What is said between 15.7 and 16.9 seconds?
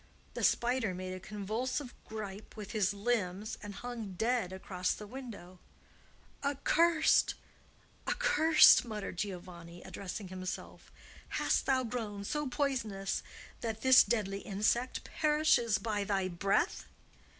by thy breath?"